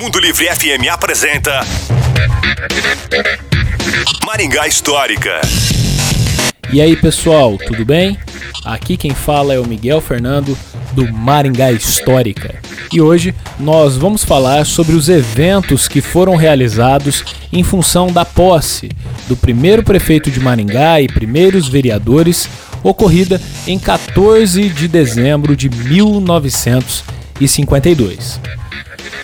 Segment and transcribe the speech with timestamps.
[0.00, 1.60] Mundo Livre FM apresenta
[4.24, 5.40] Maringá Histórica.
[6.72, 8.18] E aí pessoal, tudo bem?
[8.64, 10.56] Aqui quem fala é o Miguel Fernando
[10.92, 12.54] do Maringá Histórica.
[12.92, 18.90] E hoje nós vamos falar sobre os eventos que foram realizados em função da posse
[19.28, 22.48] do primeiro prefeito de Maringá e primeiros vereadores,
[22.82, 25.68] ocorrida em 14 de dezembro de
[27.40, 28.40] 1952.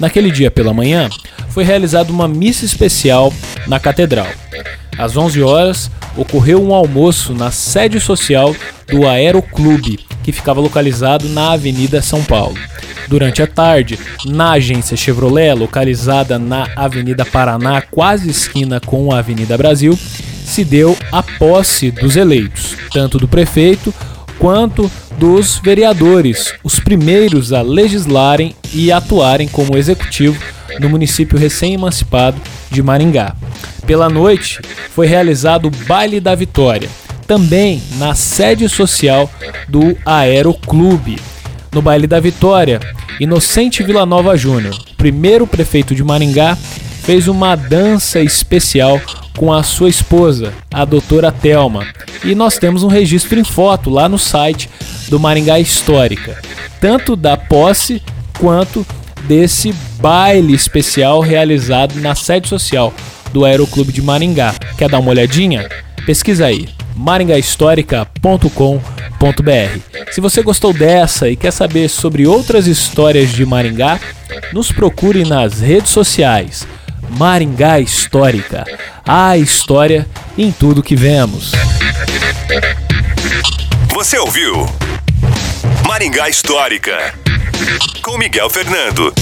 [0.00, 1.08] Naquele dia pela manhã,
[1.50, 3.32] foi realizada uma missa especial
[3.66, 4.28] na catedral.
[4.98, 8.54] Às 11 horas, ocorreu um almoço na sede social
[8.90, 12.56] do Aeroclube, que ficava localizado na Avenida São Paulo.
[13.08, 19.58] Durante a tarde, na agência Chevrolet, localizada na Avenida Paraná, quase esquina com a Avenida
[19.58, 19.98] Brasil,
[20.44, 23.92] se deu a posse dos eleitos, tanto do prefeito
[24.38, 24.90] quanto
[25.22, 30.36] dos vereadores, os primeiros a legislarem e atuarem como executivo
[30.80, 33.36] no município recém-emancipado de Maringá.
[33.86, 34.58] Pela noite,
[34.90, 36.88] foi realizado o Baile da Vitória,
[37.24, 39.30] também na sede social
[39.68, 41.20] do Aeroclube.
[41.72, 42.80] No Baile da Vitória,
[43.20, 46.58] Inocente Vila Nova Júnior, primeiro prefeito de Maringá,
[47.04, 49.00] fez uma dança especial
[49.36, 51.86] com a sua esposa, a doutora Telma.
[52.24, 54.68] E nós temos um registro em foto lá no site
[55.12, 56.40] do Maringá Histórica,
[56.80, 58.02] tanto da posse
[58.38, 58.86] quanto
[59.24, 62.94] desse baile especial realizado na sede social
[63.30, 64.54] do Aeroclube de Maringá.
[64.78, 65.68] Quer dar uma olhadinha?
[66.06, 69.80] Pesquisa aí maringahistórica.com.br.
[70.10, 74.00] Se você gostou dessa e quer saber sobre outras histórias de Maringá,
[74.50, 76.66] nos procure nas redes sociais.
[77.18, 78.64] Maringá Histórica,
[79.06, 80.06] a história
[80.38, 81.52] em tudo que vemos.
[83.90, 84.66] Você ouviu
[85.92, 87.12] Maringá Histórica
[88.00, 89.12] com Miguel Fernando.